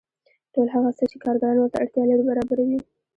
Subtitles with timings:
[0.53, 2.79] ټول هغه څه چې کارګران ورته اړتیا لري برابروي